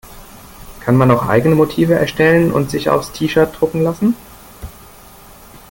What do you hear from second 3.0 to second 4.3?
T-shirt drucken lassen?